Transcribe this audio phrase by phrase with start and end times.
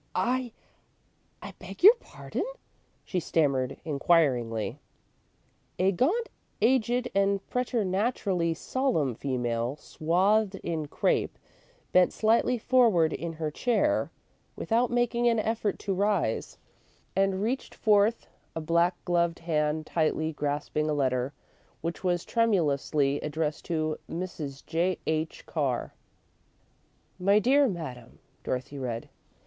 [0.15, 0.51] "I
[1.43, 2.41] I beg your pardon?"
[3.05, 4.79] she stammered, inquiringly.
[5.77, 6.27] A gaunt,
[6.59, 11.37] aged, and preternaturally solemn female, swathed in crape,
[11.91, 14.09] bent slightly forward in her chair,
[14.55, 16.57] without making an effort to rise,
[17.15, 18.25] and reached forth
[18.55, 21.31] a black gloved hand tightly grasping a letter,
[21.81, 24.65] which was tremulously addressed to "Mrs.
[24.65, 24.97] J.
[25.05, 25.45] H.
[25.45, 25.93] Carr."
[27.19, 29.07] "My dear Madam," Dorothy read.